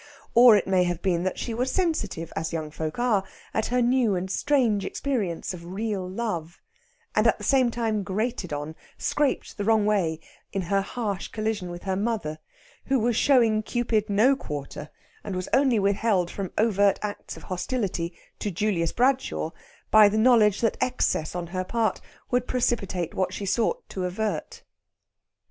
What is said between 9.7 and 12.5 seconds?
way in her harsh collision with her mother,